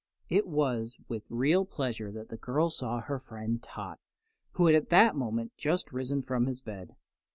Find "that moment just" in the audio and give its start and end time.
4.89-5.91